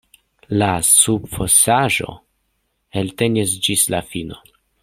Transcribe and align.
La 0.61 0.69
subfosaĵo 0.87 2.15
eltenis 3.03 3.57
ĝis 3.69 3.89
la 3.97 4.05
fino. 4.15 4.45